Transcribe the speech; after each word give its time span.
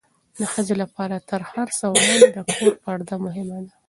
د 0.39 0.41
ښځې 0.53 0.75
لپاره 0.83 1.15
تر 1.29 1.41
هر 1.51 1.67
څه 1.77 1.85
وړاندې 1.93 2.29
د 2.35 2.37
کور 2.53 2.73
پرده 2.83 3.15
مهمه 3.25 3.59
ده. 3.65 3.71